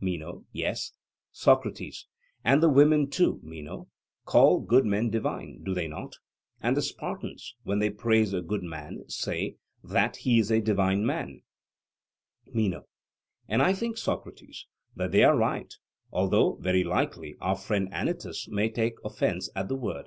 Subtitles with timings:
[0.00, 0.92] MENO: Yes.
[1.32, 2.06] SOCRATES:
[2.42, 3.90] And the women too, Meno,
[4.24, 6.14] call good men divine do they not?
[6.62, 11.04] and the Spartans, when they praise a good man, say 'that he is a divine
[11.04, 11.42] man.'
[12.54, 12.86] MENO:
[13.46, 14.64] And I think, Socrates,
[14.96, 15.74] that they are right;
[16.10, 20.06] although very likely our friend Anytus may take offence at the word.